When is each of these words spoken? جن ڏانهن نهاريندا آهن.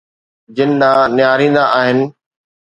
جن 0.59 0.71
ڏانهن 0.81 1.13
نهاريندا 1.19 1.67
آهن. 1.83 2.03